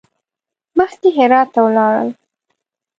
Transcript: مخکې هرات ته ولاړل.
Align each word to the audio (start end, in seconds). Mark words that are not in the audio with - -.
مخکې 0.77 1.09
هرات 1.17 1.47
ته 1.53 1.59
ولاړل. 1.65 2.09